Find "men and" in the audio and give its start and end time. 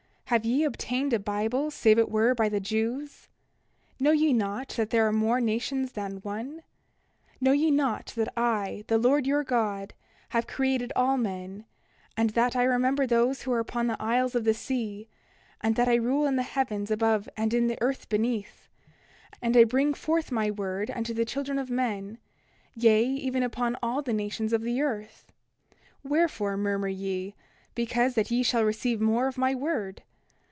11.17-12.29